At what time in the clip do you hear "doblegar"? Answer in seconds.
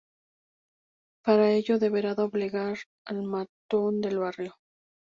2.15-2.77